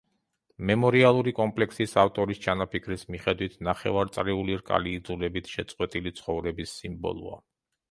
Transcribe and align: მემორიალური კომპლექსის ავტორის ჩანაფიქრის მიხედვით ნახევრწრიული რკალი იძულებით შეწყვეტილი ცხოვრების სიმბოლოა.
მემორიალური 0.69 1.33
კომპლექსის 1.39 1.93
ავტორის 2.03 2.41
ჩანაფიქრის 2.45 3.05
მიხედვით 3.17 3.61
ნახევრწრიული 3.69 4.57
რკალი 4.65 4.97
იძულებით 5.03 5.55
შეწყვეტილი 5.55 6.17
ცხოვრების 6.23 6.77
სიმბოლოა. 6.83 7.41